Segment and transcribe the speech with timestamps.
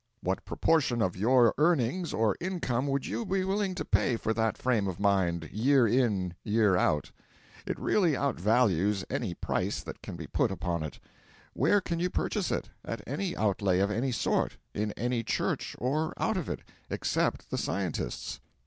[0.23, 4.57] What proportion of your earnings or income would you be willing to pay for that
[4.57, 7.11] frame of mind, year in year out?
[7.67, 10.97] It really outvalues any price that can be put upon it.
[11.53, 16.15] Where can you purchase it, at any outlay of any sort, in any Church or
[16.17, 18.39] out of it, except the Scientist's?